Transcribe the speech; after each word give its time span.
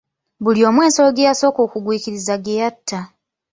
Buli 0.43 0.61
omu 0.69 0.79
ensolo 0.87 1.09
gye 1.15 1.27
yasooka 1.29 1.59
okugwikiriza 1.65 2.35
gye 2.43 2.57
yatta. 2.59 2.99